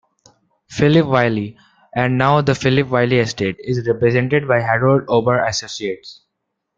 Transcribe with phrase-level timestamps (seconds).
[0.67, 1.59] Philip Wylie,
[1.95, 6.23] and now the Philip Wylie estate, is represented by Harold Ober Associates.